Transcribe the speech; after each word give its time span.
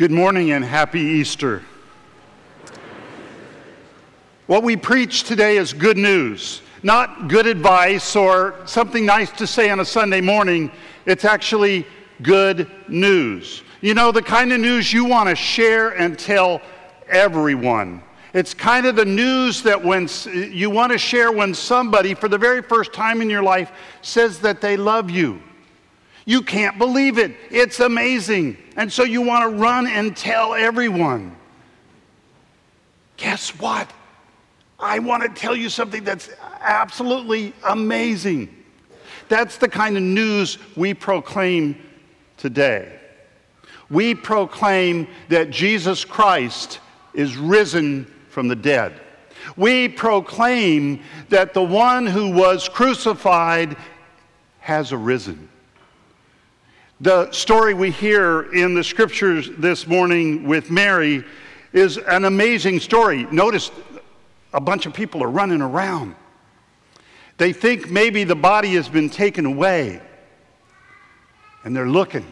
Good 0.00 0.10
morning 0.10 0.52
and 0.52 0.64
happy 0.64 1.00
Easter. 1.00 1.62
What 4.46 4.62
we 4.62 4.74
preach 4.74 5.24
today 5.24 5.58
is 5.58 5.74
good 5.74 5.98
news, 5.98 6.62
not 6.82 7.28
good 7.28 7.46
advice 7.46 8.16
or 8.16 8.54
something 8.64 9.04
nice 9.04 9.30
to 9.32 9.46
say 9.46 9.68
on 9.68 9.78
a 9.80 9.84
Sunday 9.84 10.22
morning. 10.22 10.72
It's 11.04 11.26
actually 11.26 11.86
good 12.22 12.70
news. 12.88 13.62
You 13.82 13.92
know, 13.92 14.10
the 14.10 14.22
kind 14.22 14.54
of 14.54 14.60
news 14.60 14.90
you 14.90 15.04
want 15.04 15.28
to 15.28 15.34
share 15.34 15.90
and 15.90 16.18
tell 16.18 16.62
everyone. 17.06 18.02
It's 18.32 18.54
kind 18.54 18.86
of 18.86 18.96
the 18.96 19.04
news 19.04 19.62
that 19.64 19.84
when 19.84 20.08
you 20.32 20.70
want 20.70 20.92
to 20.92 20.98
share 20.98 21.30
when 21.30 21.52
somebody, 21.52 22.14
for 22.14 22.28
the 22.28 22.38
very 22.38 22.62
first 22.62 22.94
time 22.94 23.20
in 23.20 23.28
your 23.28 23.42
life, 23.42 23.70
says 24.00 24.38
that 24.38 24.62
they 24.62 24.78
love 24.78 25.10
you. 25.10 25.42
You 26.24 26.42
can't 26.42 26.78
believe 26.78 27.18
it. 27.18 27.34
It's 27.50 27.80
amazing. 27.80 28.56
And 28.76 28.92
so 28.92 29.02
you 29.02 29.22
want 29.22 29.50
to 29.50 29.56
run 29.56 29.86
and 29.86 30.16
tell 30.16 30.54
everyone. 30.54 31.36
Guess 33.16 33.58
what? 33.58 33.90
I 34.78 34.98
want 34.98 35.22
to 35.22 35.28
tell 35.28 35.54
you 35.54 35.68
something 35.68 36.04
that's 36.04 36.30
absolutely 36.60 37.52
amazing. 37.64 38.54
That's 39.28 39.58
the 39.58 39.68
kind 39.68 39.96
of 39.96 40.02
news 40.02 40.58
we 40.76 40.94
proclaim 40.94 41.76
today. 42.36 42.98
We 43.90 44.14
proclaim 44.14 45.08
that 45.28 45.50
Jesus 45.50 46.04
Christ 46.04 46.80
is 47.12 47.36
risen 47.36 48.06
from 48.28 48.48
the 48.48 48.56
dead. 48.56 49.00
We 49.56 49.88
proclaim 49.88 51.02
that 51.28 51.54
the 51.54 51.62
one 51.62 52.06
who 52.06 52.30
was 52.30 52.68
crucified 52.68 53.76
has 54.60 54.92
arisen. 54.92 55.48
The 57.02 57.32
story 57.32 57.72
we 57.72 57.90
hear 57.90 58.52
in 58.52 58.74
the 58.74 58.84
scriptures 58.84 59.48
this 59.56 59.86
morning 59.86 60.46
with 60.46 60.70
Mary 60.70 61.24
is 61.72 61.96
an 61.96 62.26
amazing 62.26 62.78
story. 62.80 63.24
Notice 63.32 63.70
a 64.52 64.60
bunch 64.60 64.84
of 64.84 64.92
people 64.92 65.22
are 65.24 65.30
running 65.30 65.62
around. 65.62 66.14
They 67.38 67.54
think 67.54 67.90
maybe 67.90 68.24
the 68.24 68.34
body 68.34 68.74
has 68.74 68.86
been 68.86 69.08
taken 69.08 69.46
away, 69.46 70.02
and 71.64 71.74
they're 71.74 71.88
looking. 71.88 72.26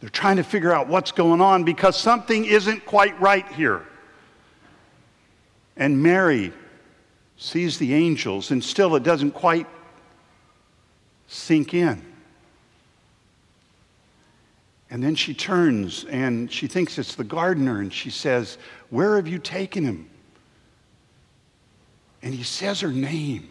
They're 0.00 0.10
trying 0.10 0.36
to 0.36 0.44
figure 0.44 0.70
out 0.70 0.86
what's 0.86 1.10
going 1.10 1.40
on 1.40 1.64
because 1.64 1.98
something 1.98 2.44
isn't 2.44 2.84
quite 2.84 3.18
right 3.18 3.48
here. 3.52 3.86
And 5.74 6.02
Mary 6.02 6.52
sees 7.38 7.78
the 7.78 7.94
angels, 7.94 8.50
and 8.50 8.62
still 8.62 8.94
it 8.94 9.04
doesn't 9.04 9.30
quite 9.30 9.66
sink 11.26 11.72
in. 11.72 12.13
And 14.94 15.02
then 15.02 15.16
she 15.16 15.34
turns 15.34 16.04
and 16.04 16.48
she 16.52 16.68
thinks 16.68 16.98
it's 16.98 17.16
the 17.16 17.24
gardener 17.24 17.80
and 17.80 17.92
she 17.92 18.10
says, 18.10 18.58
Where 18.90 19.16
have 19.16 19.26
you 19.26 19.40
taken 19.40 19.82
him? 19.82 20.08
And 22.22 22.32
he 22.32 22.44
says 22.44 22.78
her 22.78 22.92
name. 22.92 23.48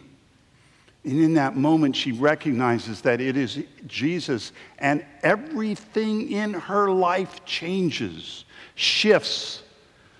And 1.04 1.22
in 1.22 1.34
that 1.34 1.54
moment, 1.54 1.96
she 1.96 2.12
recognizes 2.12 3.02
that 3.02 3.20
it 3.20 3.36
is 3.36 3.62
Jesus, 3.86 4.52
and 4.78 5.04
everything 5.22 6.32
in 6.32 6.54
her 6.54 6.90
life 6.90 7.44
changes, 7.44 8.46
shifts. 8.74 9.62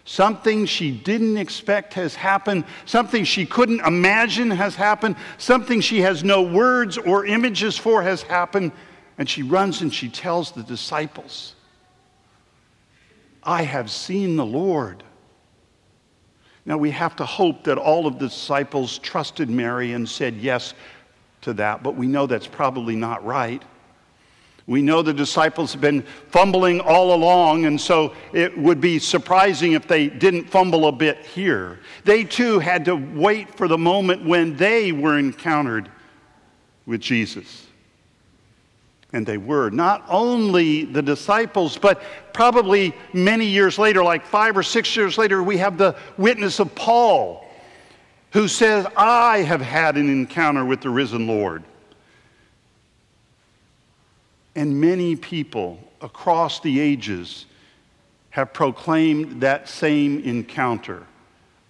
Something 0.04 0.66
she 0.66 0.90
didn't 0.90 1.38
expect 1.38 1.94
has 1.94 2.14
happened. 2.14 2.66
Something 2.84 3.24
she 3.24 3.46
couldn't 3.46 3.80
imagine 3.80 4.50
has 4.50 4.74
happened. 4.74 5.16
Something 5.38 5.80
she 5.80 6.02
has 6.02 6.22
no 6.22 6.42
words 6.42 6.98
or 6.98 7.24
images 7.24 7.78
for 7.78 8.02
has 8.02 8.20
happened. 8.20 8.72
And 9.18 9.28
she 9.28 9.42
runs 9.42 9.80
and 9.80 9.92
she 9.94 10.08
tells 10.08 10.52
the 10.52 10.62
disciples, 10.62 11.54
I 13.42 13.62
have 13.62 13.90
seen 13.90 14.36
the 14.36 14.46
Lord. 14.46 15.02
Now 16.66 16.78
we 16.78 16.90
have 16.90 17.14
to 17.16 17.24
hope 17.24 17.64
that 17.64 17.78
all 17.78 18.06
of 18.06 18.18
the 18.18 18.28
disciples 18.28 18.98
trusted 18.98 19.50
Mary 19.50 19.92
and 19.92 20.08
said 20.08 20.36
yes 20.36 20.74
to 21.42 21.52
that, 21.54 21.82
but 21.82 21.94
we 21.94 22.06
know 22.06 22.26
that's 22.26 22.46
probably 22.46 22.96
not 22.96 23.24
right. 23.24 23.62
We 24.66 24.80
know 24.80 25.02
the 25.02 25.12
disciples 25.12 25.72
have 25.72 25.82
been 25.82 26.02
fumbling 26.28 26.80
all 26.80 27.14
along, 27.14 27.66
and 27.66 27.78
so 27.78 28.14
it 28.32 28.56
would 28.56 28.80
be 28.80 28.98
surprising 28.98 29.72
if 29.72 29.86
they 29.86 30.08
didn't 30.08 30.44
fumble 30.48 30.86
a 30.86 30.92
bit 30.92 31.18
here. 31.26 31.80
They 32.04 32.24
too 32.24 32.60
had 32.60 32.86
to 32.86 32.96
wait 32.96 33.54
for 33.54 33.68
the 33.68 33.76
moment 33.76 34.24
when 34.24 34.56
they 34.56 34.90
were 34.90 35.18
encountered 35.18 35.90
with 36.86 37.02
Jesus. 37.02 37.66
And 39.14 39.24
they 39.24 39.38
were. 39.38 39.70
Not 39.70 40.04
only 40.08 40.84
the 40.84 41.00
disciples, 41.00 41.78
but 41.78 42.02
probably 42.32 42.92
many 43.12 43.46
years 43.46 43.78
later, 43.78 44.02
like 44.02 44.26
five 44.26 44.56
or 44.56 44.64
six 44.64 44.96
years 44.96 45.16
later, 45.16 45.40
we 45.40 45.56
have 45.58 45.78
the 45.78 45.94
witness 46.16 46.58
of 46.58 46.74
Paul, 46.74 47.48
who 48.32 48.48
says, 48.48 48.88
I 48.96 49.38
have 49.38 49.60
had 49.60 49.96
an 49.96 50.10
encounter 50.10 50.64
with 50.64 50.80
the 50.80 50.90
risen 50.90 51.28
Lord. 51.28 51.62
And 54.56 54.80
many 54.80 55.14
people 55.14 55.78
across 56.00 56.58
the 56.58 56.80
ages 56.80 57.46
have 58.30 58.52
proclaimed 58.52 59.42
that 59.42 59.68
same 59.68 60.24
encounter. 60.24 61.06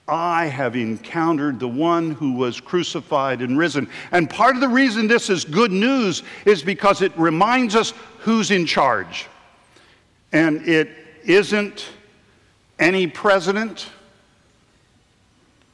I 0.06 0.47
have 0.47 0.76
encountered 0.76 1.59
the 1.59 1.69
one 1.69 2.10
who 2.10 2.32
was 2.32 2.60
crucified 2.60 3.41
and 3.41 3.56
risen. 3.56 3.88
And 4.12 4.28
part 4.28 4.54
of 4.54 4.60
the 4.60 4.69
reason 4.69 5.06
this 5.06 5.31
is 5.31 5.44
good 5.44 5.72
news 5.72 6.22
is 6.44 6.62
because 6.62 7.00
it 7.00 7.16
reminds 7.16 7.75
us 7.75 7.94
who's 8.19 8.50
in 8.50 8.66
charge. 8.66 9.26
And 10.32 10.69
it 10.69 10.91
isn't 11.25 11.88
any 12.78 13.06
president, 13.06 13.88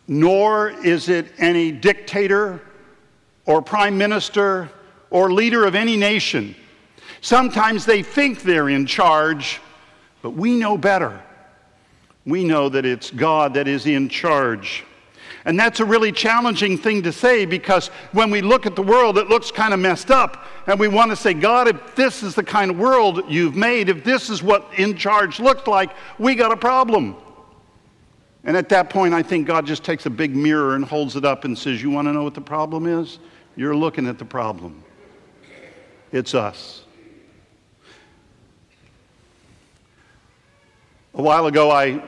nor 0.06 0.70
is 0.70 1.08
it 1.08 1.32
any 1.38 1.72
dictator 1.72 2.60
or 3.46 3.60
prime 3.60 3.98
minister 3.98 4.70
or 5.10 5.32
leader 5.32 5.64
of 5.64 5.74
any 5.74 5.96
nation. 5.96 6.54
Sometimes 7.20 7.84
they 7.84 8.04
think 8.04 8.42
they're 8.42 8.68
in 8.68 8.86
charge, 8.86 9.60
but 10.22 10.30
we 10.30 10.56
know 10.56 10.78
better 10.78 11.20
we 12.26 12.44
know 12.44 12.68
that 12.68 12.84
it's 12.84 13.10
God 13.10 13.54
that 13.54 13.66
is 13.66 13.86
in 13.86 14.08
charge. 14.08 14.84
And 15.44 15.58
that's 15.58 15.80
a 15.80 15.84
really 15.84 16.12
challenging 16.12 16.76
thing 16.76 17.02
to 17.02 17.12
say 17.12 17.46
because 17.46 17.88
when 18.12 18.30
we 18.30 18.42
look 18.42 18.66
at 18.66 18.76
the 18.76 18.82
world, 18.82 19.16
it 19.16 19.28
looks 19.28 19.50
kind 19.50 19.72
of 19.72 19.80
messed 19.80 20.10
up. 20.10 20.44
And 20.66 20.78
we 20.78 20.86
want 20.86 21.10
to 21.10 21.16
say, 21.16 21.32
God, 21.32 21.66
if 21.68 21.96
this 21.96 22.22
is 22.22 22.34
the 22.34 22.42
kind 22.42 22.70
of 22.70 22.78
world 22.78 23.22
you've 23.26 23.56
made, 23.56 23.88
if 23.88 24.04
this 24.04 24.28
is 24.28 24.42
what 24.42 24.68
in 24.76 24.96
charge 24.96 25.40
looks 25.40 25.66
like, 25.66 25.90
we 26.18 26.34
got 26.34 26.52
a 26.52 26.56
problem. 26.56 27.16
And 28.44 28.56
at 28.56 28.68
that 28.70 28.90
point, 28.90 29.14
I 29.14 29.22
think 29.22 29.46
God 29.46 29.66
just 29.66 29.82
takes 29.82 30.06
a 30.06 30.10
big 30.10 30.34
mirror 30.34 30.74
and 30.74 30.84
holds 30.84 31.16
it 31.16 31.24
up 31.24 31.44
and 31.44 31.56
says, 31.56 31.82
You 31.82 31.90
want 31.90 32.08
to 32.08 32.12
know 32.12 32.22
what 32.22 32.34
the 32.34 32.40
problem 32.40 32.86
is? 32.86 33.18
You're 33.56 33.76
looking 33.76 34.06
at 34.06 34.18
the 34.18 34.24
problem. 34.24 34.82
It's 36.12 36.34
us. 36.34 36.84
A 41.14 41.22
while 41.22 41.46
ago, 41.46 41.72
I 41.72 42.00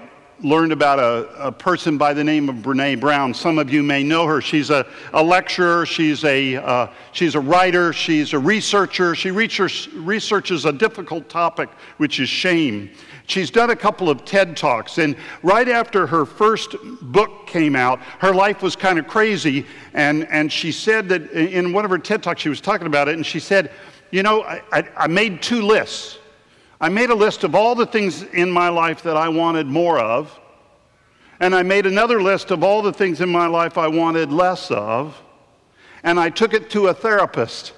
learned 0.45 0.71
about 0.71 1.01
a, 1.01 1.47
a, 1.47 1.51
person 1.51 1.99
by 1.99 2.15
the 2.15 2.23
name 2.23 2.49
of 2.49 2.57
Brene 2.57 3.01
Brown. 3.01 3.35
Some 3.35 3.59
of 3.59 3.69
you 3.69 3.83
may 3.83 4.05
know 4.05 4.27
her. 4.27 4.41
She's 4.41 4.71
a, 4.71 4.87
a 5.13 5.21
lecturer, 5.21 5.85
she's 5.85 6.23
a, 6.23 6.55
uh, 6.55 6.87
she's 7.11 7.35
a 7.35 7.41
writer, 7.41 7.93
she's 7.93 8.33
a 8.33 8.39
researcher. 8.39 9.17
She 9.17 9.33
research, 9.33 9.89
researches 9.93 10.67
a 10.67 10.73
difficult 10.73 11.29
topic, 11.29 11.69
which 11.97 12.21
is 12.21 12.29
shame. 12.29 12.91
She's 13.27 13.51
done 13.51 13.71
a 13.71 13.77
couple 13.77 14.09
of 14.09 14.25
TED 14.25 14.57
Talks, 14.57 14.99
and 14.99 15.17
right 15.43 15.69
after 15.69 16.07
her 16.07 16.25
first 16.25 16.77
book 17.03 17.49
came 17.49 17.75
out, 17.75 17.99
her 18.21 18.33
life 18.33 18.63
was 18.63 18.77
kind 18.77 19.01
of 19.01 19.09
crazy. 19.09 19.67
And, 19.95 20.29
and 20.29 20.53
she 20.53 20.71
said 20.71 21.09
that 21.09 21.33
in 21.33 21.73
one 21.73 21.85
of 21.85 21.91
her 21.91 21.99
TED 21.99 22.23
Talks, 22.23 22.41
she 22.41 22.49
was 22.49 22.61
talking 22.61 22.87
about 22.87 23.09
it, 23.09 23.17
and 23.17 23.27
she 23.27 23.41
said, 23.41 23.73
You 24.13 24.23
know, 24.23 24.45
I, 24.45 24.63
I, 24.71 24.89
I 24.97 25.07
made 25.09 25.43
two 25.43 25.63
lists. 25.63 26.19
I 26.83 26.89
made 26.89 27.11
a 27.11 27.15
list 27.15 27.45
of 27.45 27.55
all 27.55 27.77
the 27.77 27.87
things 27.87 28.25
in 28.25 28.51
my 28.51 28.69
life 28.69 29.05
that 29.05 29.17
I 29.17 29.29
wanted 29.29 29.69
more 29.69 30.01
of, 30.01 30.37
and 31.39 31.55
I 31.55 31.63
made 31.63 31.87
another 31.87 32.21
list 32.21 32.51
of 32.51 32.65
all 32.65 32.83
the 32.83 32.93
things 32.93 33.21
in 33.21 33.29
my 33.29 33.47
life 33.47 33.79
I 33.79 33.87
wanted 33.87 34.33
less 34.33 34.69
of, 34.73 35.17
and 36.03 36.19
I 36.19 36.29
took 36.29 36.55
it 36.55 36.71
to 36.71 36.89
a 36.89 36.95
therapist. 36.95 37.75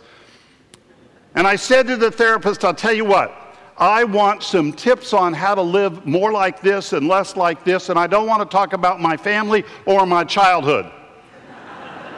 And 1.35 1.47
I 1.47 1.57
said 1.57 1.87
to 1.89 1.99
the 1.99 2.11
therapist, 2.11 2.65
I'll 2.65 2.73
tell 2.73 2.95
you 2.95 3.05
what, 3.05 3.59
I 3.77 4.05
want 4.05 4.43
some 4.43 4.73
tips 4.73 5.13
on 5.13 5.35
how 5.35 5.55
to 5.55 5.61
live 5.61 6.07
more 6.07 6.33
like 6.33 6.63
this 6.63 6.95
and 6.95 7.07
less 7.07 7.37
like 7.37 7.63
this, 7.63 7.91
and 7.91 7.99
I 7.99 8.07
don't 8.07 8.27
want 8.27 8.41
to 8.41 8.57
talk 8.57 8.73
about 8.73 9.03
my 9.03 9.19
family 9.19 9.65
or 9.85 10.07
my 10.07 10.25
childhood. 10.25 10.91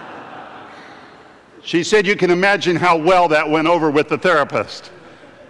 she 1.64 1.82
said, 1.82 2.06
You 2.06 2.14
can 2.14 2.30
imagine 2.30 2.76
how 2.76 2.96
well 2.96 3.26
that 3.26 3.50
went 3.50 3.66
over 3.66 3.90
with 3.90 4.08
the 4.08 4.18
therapist. 4.18 4.92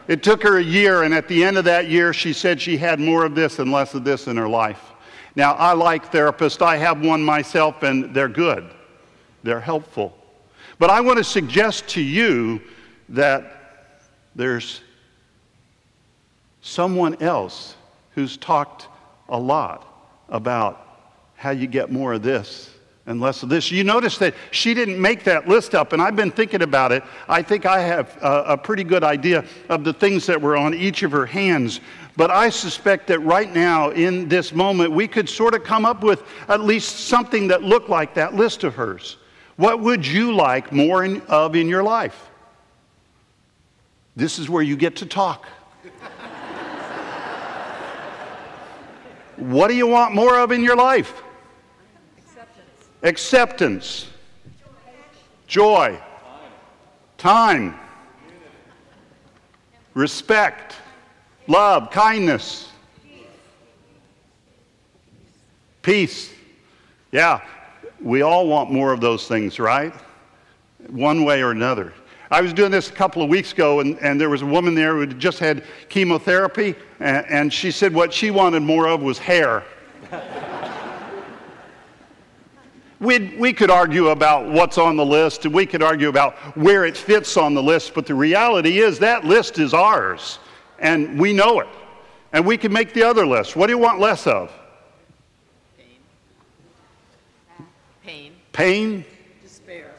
It 0.08 0.22
took 0.22 0.42
her 0.42 0.58
a 0.58 0.62
year, 0.62 1.02
and 1.02 1.12
at 1.12 1.26
the 1.26 1.42
end 1.42 1.58
of 1.58 1.64
that 1.64 1.88
year, 1.88 2.12
she 2.12 2.32
said 2.32 2.60
she 2.60 2.76
had 2.76 3.00
more 3.00 3.24
of 3.24 3.34
this 3.34 3.58
and 3.58 3.72
less 3.72 3.94
of 3.94 4.04
this 4.04 4.28
in 4.28 4.36
her 4.36 4.48
life. 4.48 4.92
Now, 5.34 5.54
I 5.54 5.72
like 5.72 6.12
therapists. 6.12 6.62
I 6.62 6.76
have 6.76 7.04
one 7.04 7.22
myself, 7.22 7.82
and 7.82 8.14
they're 8.14 8.28
good, 8.28 8.70
they're 9.42 9.60
helpful. 9.60 10.16
But 10.78 10.90
I 10.90 11.00
want 11.00 11.18
to 11.18 11.24
suggest 11.24 11.88
to 11.88 12.00
you 12.00 12.60
that 13.08 13.72
there's 14.34 14.80
someone 16.60 17.20
else 17.22 17.76
who's 18.14 18.36
talked 18.36 18.88
a 19.28 19.38
lot 19.38 19.86
about 20.28 20.86
how 21.34 21.50
you 21.50 21.66
get 21.66 21.90
more 21.90 22.14
of 22.14 22.22
this 22.22 22.75
and 23.06 23.20
less 23.20 23.42
of 23.42 23.48
this. 23.48 23.70
You 23.70 23.84
notice 23.84 24.18
that 24.18 24.34
she 24.50 24.74
didn't 24.74 25.00
make 25.00 25.22
that 25.24 25.48
list 25.48 25.74
up, 25.74 25.92
and 25.92 26.02
I've 26.02 26.16
been 26.16 26.32
thinking 26.32 26.62
about 26.62 26.90
it. 26.92 27.04
I 27.28 27.40
think 27.40 27.64
I 27.64 27.80
have 27.80 28.16
a, 28.20 28.42
a, 28.48 28.56
pretty 28.58 28.82
good 28.82 29.04
idea 29.04 29.44
of 29.68 29.84
the 29.84 29.92
things 29.92 30.26
that 30.26 30.40
were 30.40 30.56
on 30.56 30.74
each 30.74 31.04
of 31.04 31.12
her 31.12 31.26
hands. 31.26 31.80
But 32.16 32.32
I 32.32 32.48
suspect 32.48 33.06
that 33.08 33.20
right 33.20 33.52
now, 33.52 33.90
in 33.90 34.28
this 34.28 34.52
moment, 34.52 34.90
we 34.90 35.06
could 35.06 35.28
sort 35.28 35.54
of 35.54 35.62
come 35.62 35.84
up 35.84 36.02
with 36.02 36.24
at 36.48 36.62
least 36.62 37.06
something 37.06 37.46
that 37.48 37.62
looked 37.62 37.88
like 37.88 38.14
that 38.14 38.34
list 38.34 38.64
of 38.64 38.74
hers. 38.74 39.18
What 39.56 39.80
would 39.80 40.04
you 40.06 40.34
like 40.34 40.72
more 40.72 41.04
in, 41.04 41.20
of 41.22 41.54
in 41.54 41.68
your 41.68 41.82
life? 41.82 42.30
This 44.16 44.38
is 44.38 44.48
where 44.48 44.62
you 44.62 44.76
get 44.76 44.96
to 44.96 45.06
talk. 45.06 45.46
what 49.36 49.68
do 49.68 49.74
you 49.74 49.86
want 49.86 50.14
more 50.14 50.38
of 50.38 50.50
in 50.50 50.64
your 50.64 50.76
life? 50.76 51.22
Acceptance, 53.02 54.06
joy, 55.46 55.98
time, 57.18 57.74
respect, 59.94 60.76
love, 61.46 61.90
kindness, 61.90 62.70
peace. 65.82 66.32
Yeah, 67.12 67.40
we 68.00 68.22
all 68.22 68.46
want 68.46 68.70
more 68.70 68.92
of 68.92 69.00
those 69.00 69.26
things, 69.26 69.58
right? 69.58 69.94
One 70.88 71.24
way 71.24 71.42
or 71.42 71.50
another. 71.52 71.92
I 72.30 72.40
was 72.40 72.52
doing 72.52 72.72
this 72.72 72.90
a 72.90 72.92
couple 72.92 73.22
of 73.22 73.28
weeks 73.28 73.52
ago, 73.52 73.80
and, 73.80 73.98
and 74.00 74.20
there 74.20 74.28
was 74.28 74.42
a 74.42 74.46
woman 74.46 74.74
there 74.74 74.94
who 74.94 75.00
had 75.00 75.18
just 75.18 75.38
had 75.38 75.62
chemotherapy, 75.88 76.74
and, 76.98 77.24
and 77.28 77.52
she 77.52 77.70
said 77.70 77.94
what 77.94 78.12
she 78.12 78.32
wanted 78.32 78.60
more 78.60 78.88
of 78.88 79.00
was 79.00 79.18
hair. 79.18 79.64
We'd, 82.98 83.38
we 83.38 83.52
could 83.52 83.70
argue 83.70 84.08
about 84.08 84.50
what's 84.50 84.78
on 84.78 84.96
the 84.96 85.04
list 85.04 85.44
and 85.44 85.52
we 85.52 85.66
could 85.66 85.82
argue 85.82 86.08
about 86.08 86.34
where 86.56 86.86
it 86.86 86.96
fits 86.96 87.36
on 87.36 87.52
the 87.52 87.62
list, 87.62 87.92
but 87.92 88.06
the 88.06 88.14
reality 88.14 88.78
is 88.78 88.98
that 89.00 89.24
list 89.24 89.58
is 89.58 89.74
ours 89.74 90.38
and 90.78 91.18
we 91.18 91.32
know 91.32 91.60
it. 91.60 91.68
And 92.32 92.44
we 92.44 92.56
can 92.56 92.72
make 92.72 92.92
the 92.92 93.02
other 93.02 93.26
list. 93.26 93.54
What 93.54 93.66
do 93.66 93.72
you 93.72 93.78
want 93.78 94.00
less 94.00 94.26
of? 94.26 94.52
Pain. 95.76 95.86
Pain. 98.02 98.32
Pain. 98.52 99.04
Despair. 99.42 99.94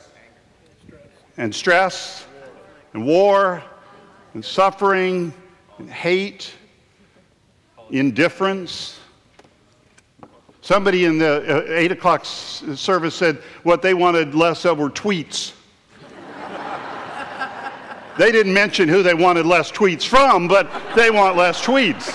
And 1.37 1.53
stress. 1.53 2.25
And 2.93 3.05
war. 3.05 3.63
And 4.33 4.43
suffering. 4.43 5.33
And 5.79 5.89
hate. 5.89 6.53
Indifference 7.89 8.99
Somebody 10.67 11.05
in 11.05 11.17
the 11.17 11.59
uh, 11.59 11.79
8 11.79 11.93
o'clock 11.93 12.25
service 12.25 13.15
said 13.15 13.37
what 13.63 13.81
they 13.81 13.93
wanted 13.93 14.35
less 14.35 14.65
of 14.65 14.79
were 14.79 14.89
tweets. 14.89 15.53
they 18.17 18.33
didn't 18.33 18.53
mention 18.53 18.89
who 18.89 19.01
they 19.01 19.13
wanted 19.13 19.45
less 19.45 19.71
tweets 19.71 20.05
from, 20.05 20.49
but 20.49 20.69
they 20.93 21.09
want 21.09 21.37
less 21.37 21.65
tweets. 21.65 22.13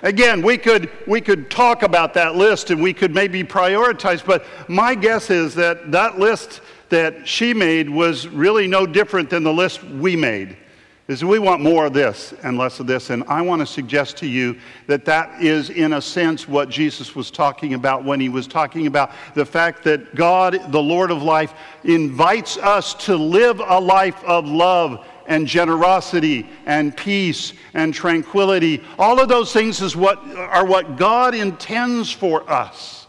Again, 0.00 0.40
we 0.40 0.56
could, 0.56 0.90
we 1.06 1.20
could 1.20 1.50
talk 1.50 1.82
about 1.82 2.14
that 2.14 2.36
list 2.36 2.70
and 2.70 2.82
we 2.82 2.94
could 2.94 3.14
maybe 3.14 3.44
prioritize, 3.44 4.24
but 4.24 4.46
my 4.66 4.94
guess 4.94 5.28
is 5.28 5.54
that 5.56 5.92
that 5.92 6.18
list 6.18 6.62
that 6.88 7.28
she 7.28 7.52
made 7.52 7.90
was 7.90 8.26
really 8.28 8.66
no 8.66 8.86
different 8.86 9.28
than 9.28 9.42
the 9.42 9.52
list 9.52 9.84
we 9.84 10.16
made 10.16 10.56
is 11.10 11.24
we 11.24 11.40
want 11.40 11.60
more 11.60 11.86
of 11.86 11.92
this 11.92 12.32
and 12.44 12.56
less 12.56 12.78
of 12.78 12.86
this. 12.86 13.10
And 13.10 13.24
I 13.24 13.42
want 13.42 13.58
to 13.58 13.66
suggest 13.66 14.16
to 14.18 14.28
you 14.28 14.56
that 14.86 15.04
that 15.06 15.42
is, 15.42 15.70
in 15.70 15.94
a 15.94 16.00
sense, 16.00 16.46
what 16.46 16.68
Jesus 16.68 17.16
was 17.16 17.32
talking 17.32 17.74
about 17.74 18.04
when 18.04 18.20
he 18.20 18.28
was 18.28 18.46
talking 18.46 18.86
about 18.86 19.10
the 19.34 19.44
fact 19.44 19.82
that 19.84 20.14
God, 20.14 20.70
the 20.70 20.80
Lord 20.80 21.10
of 21.10 21.20
life, 21.20 21.52
invites 21.82 22.58
us 22.58 22.94
to 23.06 23.16
live 23.16 23.58
a 23.58 23.80
life 23.80 24.22
of 24.22 24.46
love 24.46 25.04
and 25.26 25.48
generosity 25.48 26.48
and 26.64 26.96
peace 26.96 27.54
and 27.74 27.92
tranquility. 27.92 28.80
All 28.96 29.18
of 29.18 29.28
those 29.28 29.52
things 29.52 29.82
is 29.82 29.96
what, 29.96 30.18
are 30.36 30.64
what 30.64 30.96
God 30.96 31.34
intends 31.34 32.12
for 32.12 32.48
us. 32.48 33.08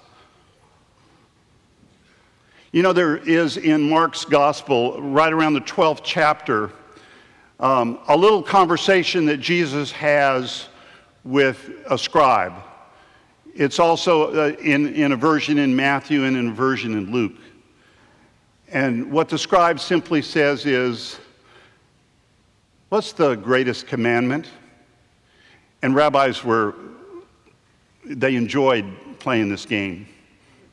You 2.71 2.81
know, 2.81 2.93
there 2.93 3.17
is 3.17 3.57
in 3.57 3.87
Mark's 3.87 4.25
gospel, 4.25 4.99
right 4.99 5.31
around 5.31 5.53
the 5.53 5.61
12th 5.61 6.01
chapter, 6.03 6.71
um, 7.61 7.99
a 8.07 8.17
little 8.17 8.41
conversation 8.41 9.25
that 9.27 9.37
Jesus 9.37 9.91
has 9.91 10.67
with 11.23 11.69
a 11.89 11.97
scribe. 11.97 12.53
It's 13.53 13.79
also 13.79 14.33
uh, 14.33 14.55
in, 14.55 14.93
in 14.95 15.11
a 15.11 15.15
version 15.15 15.59
in 15.59 15.75
Matthew 15.75 16.23
and 16.23 16.35
in 16.35 16.49
a 16.49 16.53
version 16.53 16.93
in 16.93 17.11
Luke. 17.11 17.35
And 18.69 19.11
what 19.11 19.29
the 19.29 19.37
scribe 19.37 19.79
simply 19.79 20.21
says 20.21 20.65
is, 20.65 21.19
What's 22.89 23.13
the 23.13 23.35
greatest 23.35 23.87
commandment? 23.87 24.49
And 25.81 25.95
rabbis 25.95 26.43
were, 26.43 26.75
they 28.03 28.35
enjoyed 28.35 28.85
playing 29.19 29.49
this 29.49 29.65
game. 29.65 30.09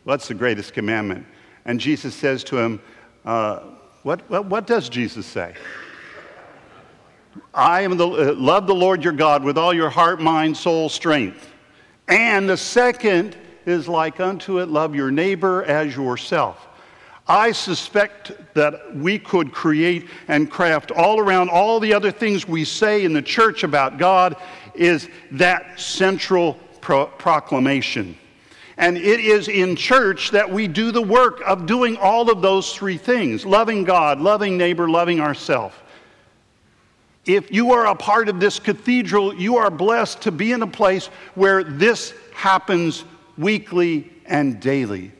What's 0.03 0.27
the 0.27 0.35
greatest 0.35 0.73
commandment? 0.73 1.27
And 1.65 1.79
Jesus 1.79 2.17
says 2.17 2.43
to 2.45 2.59
him, 2.59 2.81
uh, 3.25 3.61
what, 4.03 4.29
what, 4.29 4.47
what 4.47 4.67
does 4.67 4.89
Jesus 4.89 5.27
say? 5.27 5.55
I 7.55 7.83
am 7.83 7.97
the, 7.97 8.09
uh, 8.09 8.35
love 8.35 8.67
the 8.67 8.75
Lord 8.75 9.03
your 9.05 9.13
God 9.13 9.43
with 9.45 9.59
all 9.59 9.75
your 9.75 9.91
heart, 9.91 10.21
mind, 10.21 10.57
soul, 10.57 10.89
strength. 10.89 11.51
And 12.07 12.49
the 12.49 12.57
second 12.57 13.37
is 13.67 13.89
like 13.89 14.21
unto 14.21 14.61
it, 14.61 14.69
love 14.69 14.95
your 14.95 15.11
neighbor 15.11 15.65
as 15.65 15.95
yourself. 15.95 16.67
I 17.27 17.53
suspect 17.53 18.33
that 18.55 18.97
we 18.97 19.19
could 19.19 19.53
create 19.53 20.09
and 20.29 20.51
craft 20.51 20.91
all 20.91 21.21
around 21.21 21.51
all 21.51 21.79
the 21.79 21.93
other 21.93 22.11
things 22.11 22.49
we 22.49 22.65
say 22.65 23.05
in 23.05 23.13
the 23.13 23.21
church 23.21 23.65
about 23.65 23.99
God 23.99 24.37
is 24.75 25.09
that 25.33 25.79
central 25.79 26.55
pro- 26.81 27.07
proclamation. 27.07 28.17
And 28.79 28.97
it 28.97 29.21
is 29.21 29.49
in 29.49 29.77
church 29.77 30.31
that 30.31 30.51
we 30.51 30.69
do 30.69 30.91
the 30.91 31.03
work 31.03 31.43
of 31.47 31.67
doing 31.67 31.97
all 31.99 32.31
of 32.31 32.41
those 32.41 32.73
three 32.73 32.97
things 32.97 33.45
loving 33.45 33.85
God, 33.85 34.21
loving 34.21 34.57
neighbor, 34.57 34.89
loving 34.89 35.21
ourselves 35.21 35.75
if 37.29 37.53
you 37.53 37.73
are 37.73 37.87
a 37.87 37.95
part 37.95 38.31
of 38.31 38.41
this 38.41 38.59
cathedral, 38.59 39.35
you 39.35 39.59
are 39.59 39.71
blessed 39.71 40.23
to 40.23 40.33
be 40.33 40.51
in 40.51 40.63
a 40.63 40.67
place 40.67 41.09
where 41.35 41.63
this 41.63 42.15
happens 42.33 43.05
weekly 43.37 44.11
and 44.25 44.59
daily. 44.61 45.13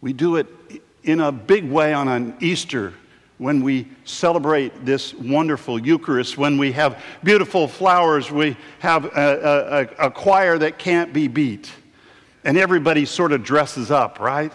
We 0.00 0.14
do 0.14 0.36
it 0.36 0.46
in 1.04 1.20
a 1.20 1.30
big 1.30 1.70
way 1.70 1.92
on 1.92 2.08
an 2.08 2.36
Easter 2.40 2.94
when 3.36 3.62
we 3.62 3.86
celebrate 4.06 4.86
this 4.86 5.12
wonderful 5.12 5.78
Eucharist, 5.78 6.38
when 6.38 6.56
we 6.56 6.72
have 6.72 7.02
beautiful 7.22 7.68
flowers, 7.68 8.30
we 8.30 8.56
have 8.78 9.04
a, 9.04 9.88
a, 10.00 10.06
a 10.06 10.10
choir 10.10 10.56
that 10.56 10.78
can't 10.78 11.12
be 11.12 11.28
beat, 11.28 11.70
and 12.44 12.56
everybody 12.56 13.04
sort 13.04 13.32
of 13.32 13.44
dresses 13.44 13.90
up, 13.90 14.20
right? 14.20 14.52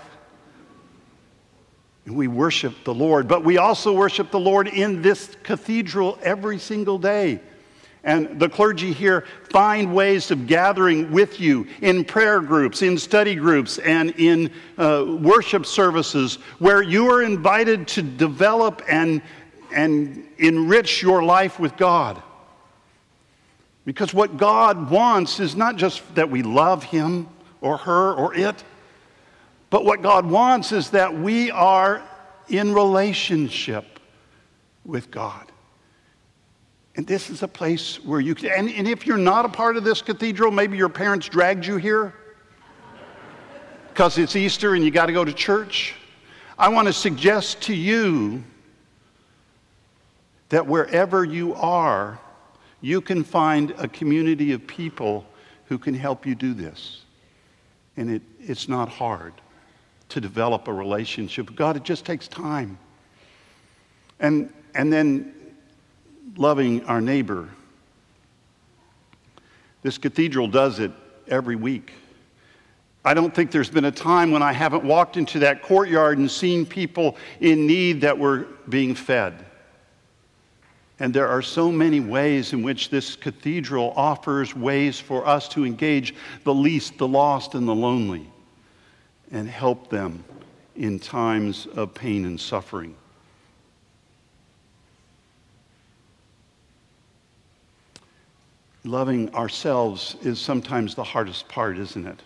We 2.05 2.27
worship 2.27 2.83
the 2.83 2.93
Lord, 2.93 3.27
but 3.27 3.43
we 3.43 3.57
also 3.57 3.93
worship 3.93 4.31
the 4.31 4.39
Lord 4.39 4.67
in 4.67 5.01
this 5.01 5.35
cathedral 5.43 6.17
every 6.23 6.57
single 6.57 6.97
day. 6.97 7.39
And 8.03 8.39
the 8.39 8.49
clergy 8.49 8.93
here 8.93 9.25
find 9.51 9.93
ways 9.93 10.31
of 10.31 10.47
gathering 10.47 11.11
with 11.11 11.39
you 11.39 11.67
in 11.81 12.03
prayer 12.03 12.39
groups, 12.39 12.81
in 12.81 12.97
study 12.97 13.35
groups, 13.35 13.77
and 13.77 14.11
in 14.17 14.51
uh, 14.79 15.17
worship 15.19 15.67
services 15.67 16.35
where 16.57 16.81
you 16.81 17.11
are 17.11 17.21
invited 17.21 17.87
to 17.89 18.01
develop 18.01 18.81
and, 18.89 19.21
and 19.71 20.27
enrich 20.39 21.03
your 21.03 21.23
life 21.23 21.59
with 21.59 21.77
God. 21.77 22.21
Because 23.85 24.13
what 24.13 24.37
God 24.37 24.89
wants 24.89 25.39
is 25.39 25.55
not 25.55 25.75
just 25.75 26.15
that 26.15 26.29
we 26.29 26.41
love 26.41 26.83
Him 26.83 27.27
or 27.61 27.77
her 27.77 28.13
or 28.13 28.33
it, 28.33 28.63
but 29.71 29.85
what 29.85 30.01
God 30.01 30.29
wants 30.29 30.73
is 30.73 30.89
that 30.89 31.17
we 31.17 31.49
are 31.49 32.03
in 32.49 32.73
relationship 32.73 33.99
with 34.85 35.09
God. 35.09 35.49
And 36.97 37.07
this 37.07 37.29
is 37.29 37.41
a 37.41 37.47
place 37.47 38.03
where 38.03 38.19
you 38.19 38.35
can, 38.35 38.51
and, 38.51 38.69
and 38.69 38.85
if 38.85 39.07
you're 39.07 39.17
not 39.17 39.45
a 39.45 39.49
part 39.49 39.77
of 39.77 39.85
this 39.85 40.01
cathedral, 40.01 40.51
maybe 40.51 40.75
your 40.75 40.89
parents 40.89 41.29
dragged 41.29 41.65
you 41.65 41.77
here 41.77 42.13
because 43.87 44.17
it's 44.17 44.35
Easter 44.35 44.75
and 44.75 44.83
you 44.83 44.91
got 44.91 45.05
to 45.05 45.13
go 45.13 45.23
to 45.23 45.31
church. 45.31 45.95
I 46.59 46.67
want 46.67 46.87
to 46.87 46.93
suggest 46.93 47.61
to 47.63 47.73
you 47.73 48.43
that 50.49 50.67
wherever 50.67 51.23
you 51.23 51.55
are, 51.55 52.19
you 52.81 52.99
can 52.99 53.23
find 53.23 53.71
a 53.77 53.87
community 53.87 54.51
of 54.51 54.67
people 54.67 55.25
who 55.67 55.77
can 55.77 55.93
help 55.93 56.25
you 56.25 56.35
do 56.35 56.53
this. 56.53 57.03
And 57.95 58.11
it, 58.11 58.21
it's 58.41 58.67
not 58.67 58.89
hard 58.89 59.33
to 60.11 60.21
develop 60.21 60.67
a 60.67 60.73
relationship 60.73 61.47
with 61.47 61.55
God. 61.55 61.75
It 61.75 61.83
just 61.83 62.05
takes 62.05 62.27
time. 62.27 62.77
And, 64.19 64.53
and 64.75 64.91
then 64.91 65.33
loving 66.37 66.83
our 66.85 67.01
neighbor. 67.01 67.49
This 69.81 69.97
cathedral 69.97 70.47
does 70.47 70.79
it 70.79 70.91
every 71.27 71.55
week. 71.55 71.93
I 73.03 73.15
don't 73.15 73.33
think 73.33 73.49
there's 73.49 73.69
been 73.69 73.85
a 73.85 73.91
time 73.91 74.29
when 74.31 74.43
I 74.43 74.53
haven't 74.53 74.83
walked 74.83 75.17
into 75.17 75.39
that 75.39 75.63
courtyard 75.63 76.19
and 76.19 76.29
seen 76.29 76.65
people 76.65 77.17
in 77.39 77.65
need 77.65 78.01
that 78.01 78.17
were 78.17 78.47
being 78.69 78.93
fed. 78.93 79.45
And 80.99 81.11
there 81.11 81.27
are 81.27 81.41
so 81.41 81.71
many 81.71 81.99
ways 81.99 82.53
in 82.53 82.61
which 82.61 82.91
this 82.91 83.15
cathedral 83.15 83.91
offers 83.95 84.55
ways 84.55 84.99
for 84.99 85.25
us 85.25 85.47
to 85.49 85.65
engage 85.65 86.13
the 86.43 86.53
least, 86.53 86.99
the 86.99 87.07
lost, 87.07 87.55
and 87.55 87.67
the 87.67 87.73
lonely 87.73 88.29
and 89.31 89.47
help 89.49 89.89
them 89.89 90.23
in 90.75 90.99
times 90.99 91.67
of 91.75 91.93
pain 91.93 92.25
and 92.25 92.39
suffering. 92.39 92.95
Loving 98.83 99.33
ourselves 99.35 100.15
is 100.23 100.39
sometimes 100.39 100.95
the 100.95 101.03
hardest 101.03 101.47
part, 101.47 101.77
isn't 101.77 102.07
it? 102.07 102.19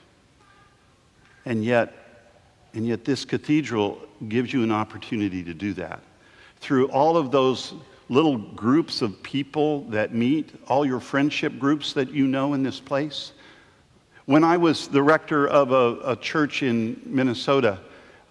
And 1.45 1.63
yet, 1.63 1.93
and 2.73 2.87
yet 2.87 3.03
this 3.03 3.25
cathedral 3.25 3.99
gives 4.29 4.53
you 4.53 4.63
an 4.63 4.71
opportunity 4.71 5.43
to 5.43 5.53
do 5.53 5.73
that. 5.73 6.01
Through 6.57 6.89
all 6.89 7.17
of 7.17 7.29
those 7.29 7.73
little 8.09 8.37
groups 8.37 9.01
of 9.01 9.21
people 9.21 9.81
that 9.85 10.13
meet, 10.13 10.51
all 10.67 10.85
your 10.85 10.99
friendship 10.99 11.59
groups 11.59 11.93
that 11.93 12.11
you 12.11 12.27
know 12.27 12.53
in 12.53 12.63
this 12.63 12.79
place. 12.79 13.33
When 14.25 14.43
I 14.43 14.57
was 14.57 14.87
the 14.87 15.03
rector 15.03 15.47
of 15.47 15.71
a, 15.71 16.11
a 16.13 16.15
church 16.15 16.63
in 16.63 16.99
Minnesota, 17.05 17.79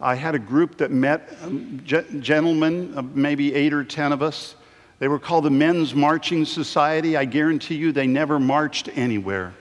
I 0.01 0.17
had 0.17 0.35
a 0.35 0.41
group 0.41 0.77
that 0.79 0.91
met 0.91 1.37
um, 1.43 1.81
gentlemen, 1.85 2.93
uh, 2.97 3.03
maybe 3.15 3.55
eight 3.55 3.73
or 3.73 3.85
ten 3.85 4.13
of 4.13 4.21
us. 4.21 4.57
They 4.99 5.07
were 5.07 5.21
called 5.21 5.45
the 5.45 5.51
Men's 5.51 5.95
Marching 5.95 6.45
Society. 6.45 7.17
I 7.17 7.25
guarantee 7.25 7.77
you 7.77 7.93
they 7.93 8.09
never 8.09 8.41
marched 8.41 8.89
anywhere. 8.97 9.55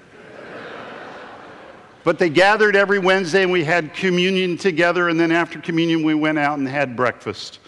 but 2.03 2.17
they 2.17 2.29
gathered 2.29 2.75
every 2.75 2.97
Wednesday 2.97 3.43
and 3.43 3.51
we 3.51 3.63
had 3.63 3.93
communion 3.93 4.57
together, 4.57 5.09
and 5.09 5.19
then 5.19 5.31
after 5.31 5.59
communion, 5.59 6.01
we 6.01 6.15
went 6.15 6.39
out 6.39 6.57
and 6.57 6.67
had 6.67 6.95
breakfast. 6.95 7.59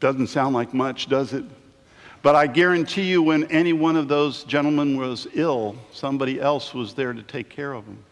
Doesn't 0.00 0.26
sound 0.26 0.54
like 0.54 0.74
much, 0.74 1.08
does 1.08 1.34
it? 1.34 1.44
But 2.24 2.34
I 2.34 2.46
guarantee 2.46 3.02
you, 3.02 3.22
when 3.22 3.44
any 3.52 3.74
one 3.74 3.96
of 3.96 4.08
those 4.08 4.44
gentlemen 4.44 4.96
was 4.96 5.26
ill, 5.34 5.76
somebody 5.92 6.40
else 6.40 6.72
was 6.72 6.94
there 6.94 7.12
to 7.12 7.22
take 7.22 7.50
care 7.50 7.74
of 7.74 7.84
them. 7.84 8.02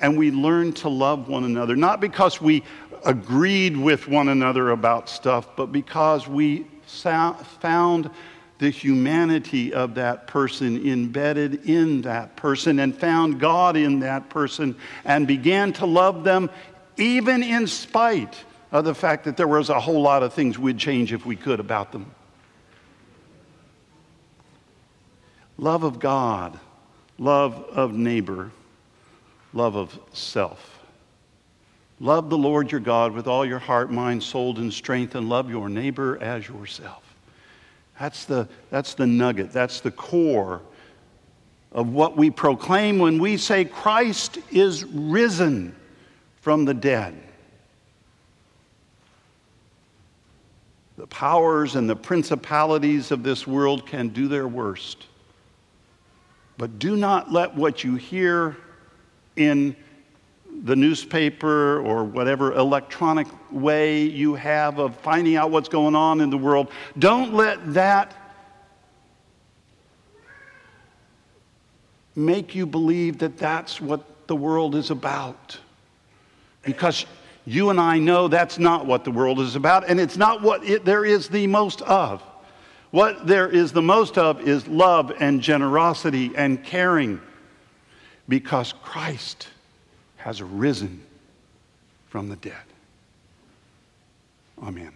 And 0.00 0.18
we 0.18 0.32
learned 0.32 0.74
to 0.78 0.88
love 0.88 1.28
one 1.28 1.44
another, 1.44 1.76
not 1.76 2.00
because 2.00 2.40
we 2.40 2.64
agreed 3.04 3.76
with 3.76 4.08
one 4.08 4.30
another 4.30 4.70
about 4.70 5.08
stuff, 5.08 5.46
but 5.54 5.70
because 5.70 6.26
we 6.26 6.66
found 6.86 8.10
the 8.58 8.68
humanity 8.68 9.72
of 9.72 9.94
that 9.94 10.26
person 10.26 10.84
embedded 10.84 11.66
in 11.66 12.02
that 12.02 12.34
person 12.34 12.80
and 12.80 12.98
found 12.98 13.38
God 13.38 13.76
in 13.76 14.00
that 14.00 14.28
person 14.28 14.74
and 15.04 15.24
began 15.24 15.72
to 15.74 15.86
love 15.86 16.24
them 16.24 16.50
even 16.96 17.44
in 17.44 17.68
spite 17.68 18.44
of 18.72 18.84
the 18.84 18.94
fact 18.94 19.22
that 19.26 19.36
there 19.36 19.46
was 19.46 19.68
a 19.68 19.78
whole 19.78 20.02
lot 20.02 20.24
of 20.24 20.34
things 20.34 20.58
we'd 20.58 20.78
change 20.78 21.12
if 21.12 21.24
we 21.24 21.36
could 21.36 21.60
about 21.60 21.92
them. 21.92 22.10
Love 25.58 25.82
of 25.82 25.98
God, 25.98 26.58
love 27.18 27.54
of 27.72 27.92
neighbor, 27.92 28.50
love 29.52 29.74
of 29.76 29.98
self. 30.12 30.78
Love 32.00 32.30
the 32.30 32.38
Lord 32.38 32.70
your 32.70 32.80
God 32.80 33.12
with 33.12 33.26
all 33.26 33.44
your 33.44 33.58
heart, 33.58 33.90
mind, 33.90 34.22
soul, 34.22 34.56
and 34.58 34.72
strength, 34.72 35.16
and 35.16 35.28
love 35.28 35.50
your 35.50 35.68
neighbor 35.68 36.16
as 36.22 36.46
yourself. 36.46 37.02
That's 37.98 38.24
the, 38.24 38.48
that's 38.70 38.94
the 38.94 39.06
nugget, 39.06 39.52
that's 39.52 39.80
the 39.80 39.90
core 39.90 40.62
of 41.72 41.88
what 41.92 42.16
we 42.16 42.30
proclaim 42.30 43.00
when 43.00 43.18
we 43.18 43.36
say 43.36 43.64
Christ 43.64 44.38
is 44.52 44.84
risen 44.84 45.74
from 46.40 46.64
the 46.64 46.74
dead. 46.74 47.20
The 50.96 51.08
powers 51.08 51.74
and 51.74 51.90
the 51.90 51.96
principalities 51.96 53.10
of 53.10 53.24
this 53.24 53.46
world 53.46 53.86
can 53.86 54.08
do 54.08 54.28
their 54.28 54.46
worst. 54.48 55.06
But 56.58 56.80
do 56.80 56.96
not 56.96 57.32
let 57.32 57.54
what 57.54 57.84
you 57.84 57.94
hear 57.94 58.56
in 59.36 59.76
the 60.64 60.74
newspaper 60.74 61.80
or 61.80 62.02
whatever 62.02 62.52
electronic 62.52 63.28
way 63.52 64.02
you 64.02 64.34
have 64.34 64.80
of 64.80 64.96
finding 64.96 65.36
out 65.36 65.52
what's 65.52 65.68
going 65.68 65.94
on 65.94 66.20
in 66.20 66.30
the 66.30 66.36
world, 66.36 66.70
don't 66.98 67.32
let 67.32 67.74
that 67.74 68.14
make 72.16 72.56
you 72.56 72.66
believe 72.66 73.18
that 73.18 73.38
that's 73.38 73.80
what 73.80 74.26
the 74.26 74.34
world 74.34 74.74
is 74.74 74.90
about. 74.90 75.56
Because 76.62 77.06
you 77.46 77.70
and 77.70 77.80
I 77.80 77.98
know 77.98 78.26
that's 78.26 78.58
not 78.58 78.84
what 78.84 79.04
the 79.04 79.12
world 79.12 79.38
is 79.38 79.54
about, 79.54 79.88
and 79.88 80.00
it's 80.00 80.16
not 80.16 80.42
what 80.42 80.64
it, 80.64 80.84
there 80.84 81.04
is 81.04 81.28
the 81.28 81.46
most 81.46 81.82
of. 81.82 82.20
What 82.90 83.26
there 83.26 83.48
is 83.48 83.72
the 83.72 83.82
most 83.82 84.16
of 84.16 84.40
is 84.40 84.66
love 84.66 85.12
and 85.20 85.42
generosity 85.42 86.32
and 86.36 86.62
caring 86.64 87.20
because 88.28 88.72
Christ 88.82 89.48
has 90.16 90.42
risen 90.42 91.02
from 92.08 92.28
the 92.28 92.36
dead. 92.36 92.54
Amen. 94.62 94.92